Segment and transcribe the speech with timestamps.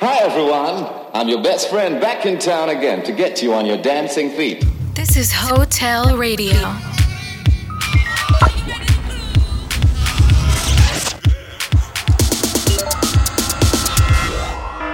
[0.00, 0.88] Hi, everyone.
[1.12, 4.64] I'm your best friend back in town again to get you on your dancing feet.
[4.94, 6.54] This is Hotel Radio.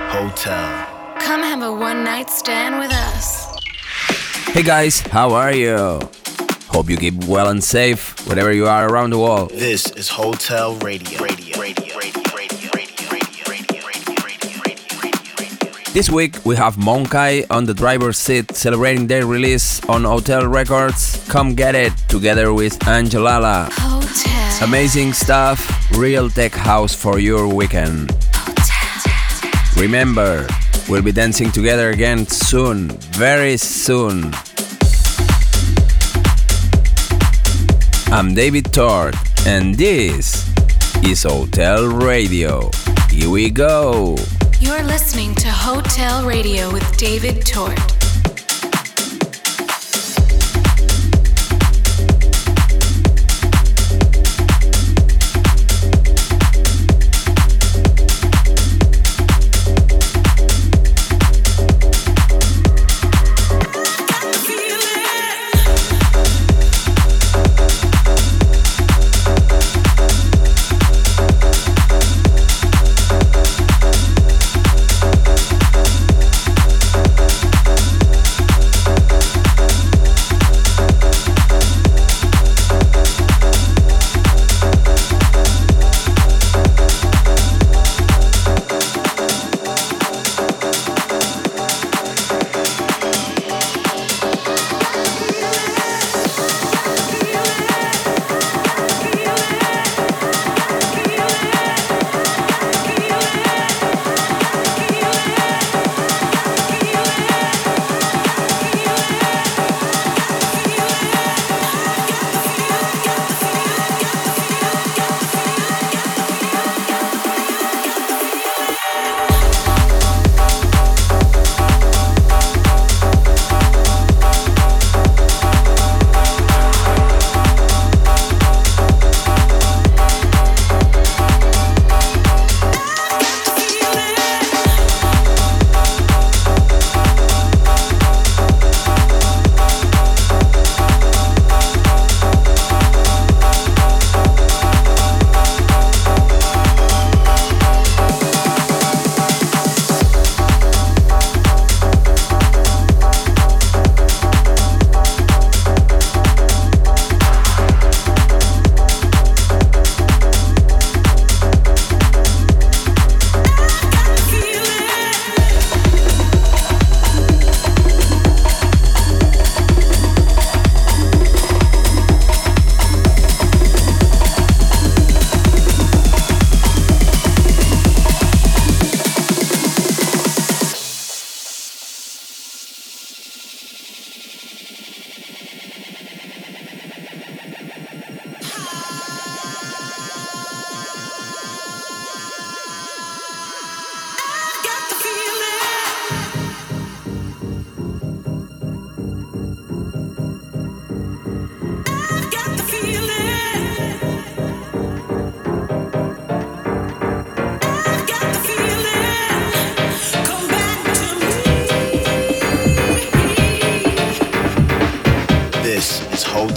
[0.08, 0.86] Hotel.
[1.20, 3.54] Come have a one night stand with us.
[4.54, 6.00] Hey guys, how are you?
[6.68, 9.50] Hope you keep well and safe wherever you are around the world.
[9.50, 11.22] This is Hotel Radio.
[11.22, 11.43] Radio.
[15.94, 21.24] This week we have Monkai on the driver's seat celebrating their release on Hotel Records.
[21.28, 23.70] Come get it together with Angelala.
[23.70, 24.66] Hotel.
[24.68, 25.62] Amazing stuff,
[25.92, 28.10] real tech house for your weekend.
[28.34, 29.80] Hotel.
[29.80, 30.44] Remember,
[30.88, 34.34] we'll be dancing together again soon, very soon.
[38.10, 39.14] I'm David Tort,
[39.46, 40.50] and this
[41.04, 42.68] is Hotel Radio.
[43.10, 44.16] Here we go.
[44.64, 47.93] You're listening to Hotel Radio with David Tort.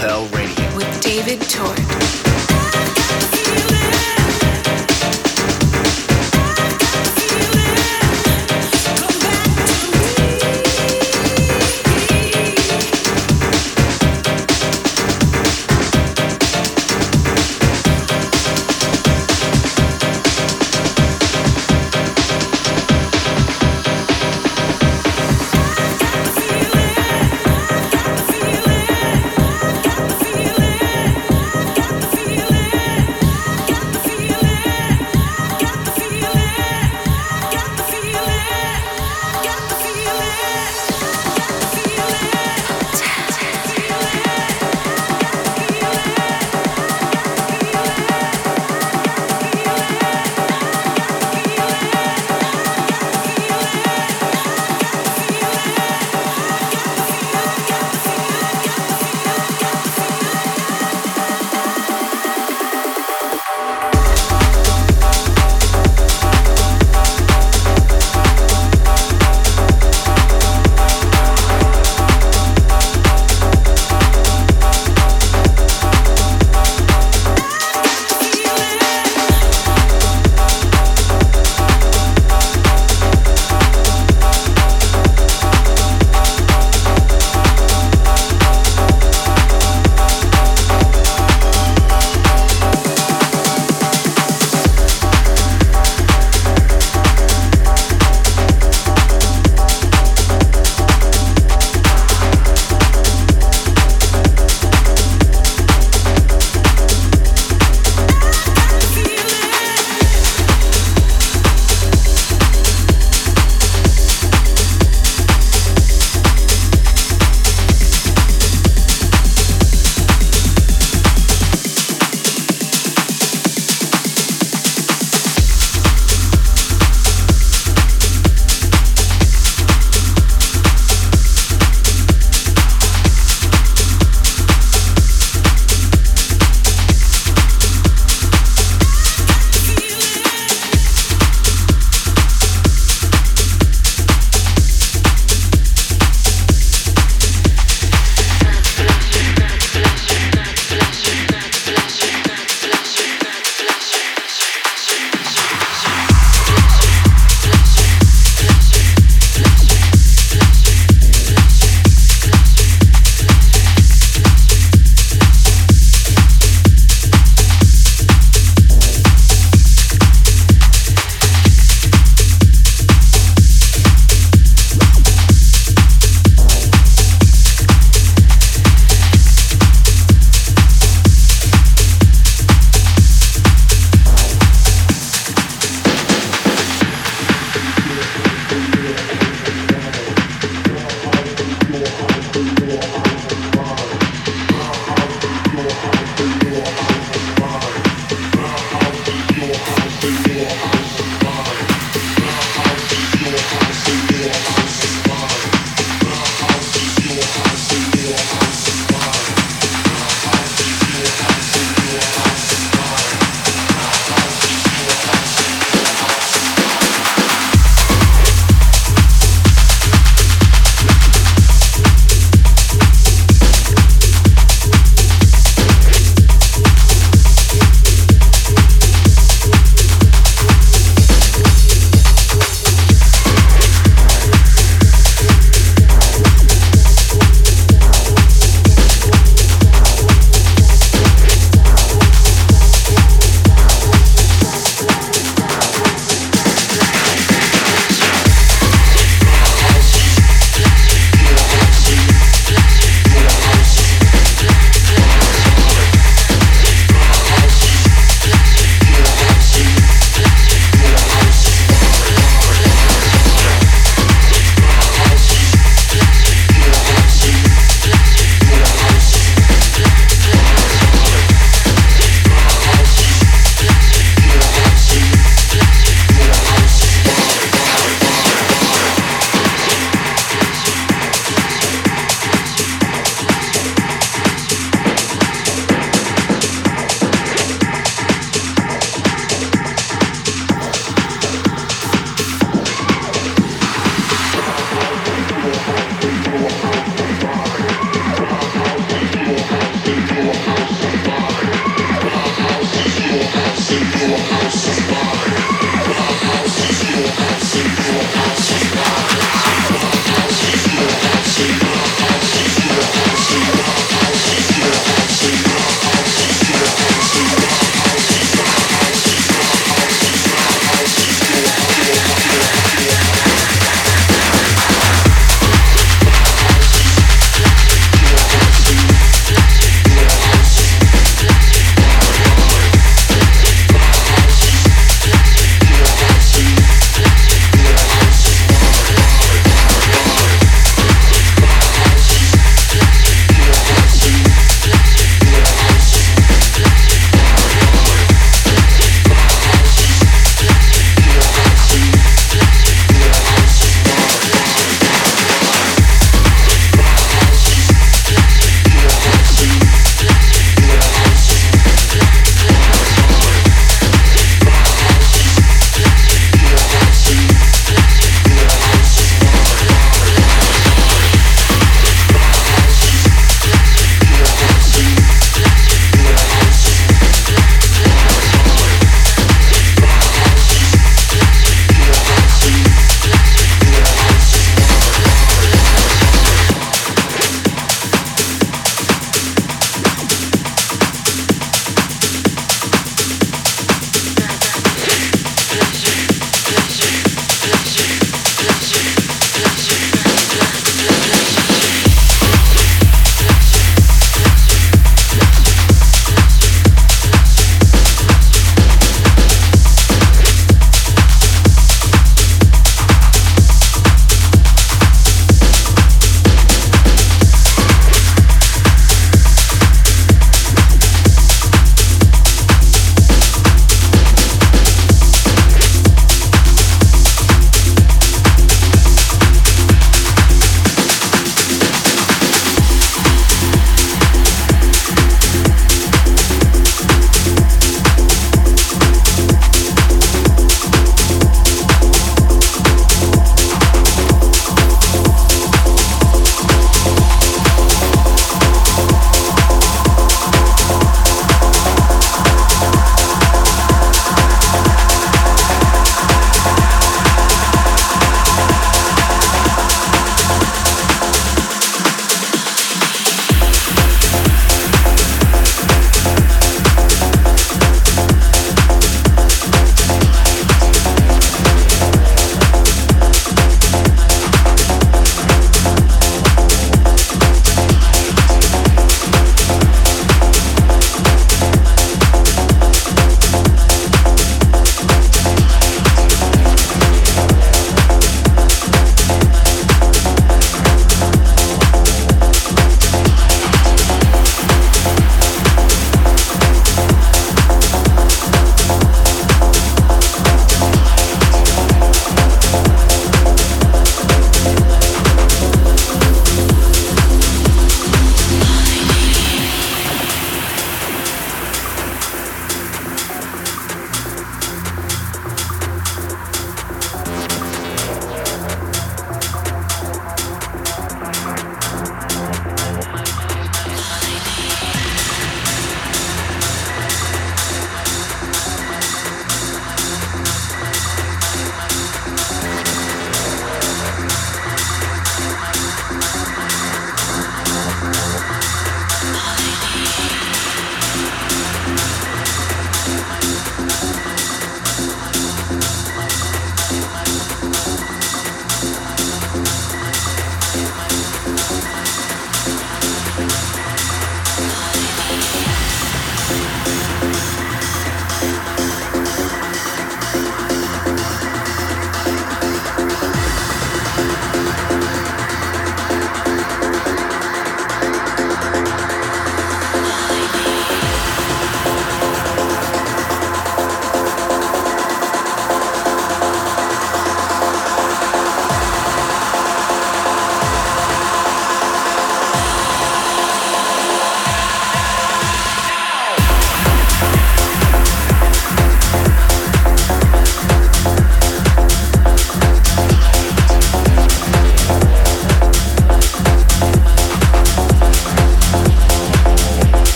[0.00, 0.39] hotel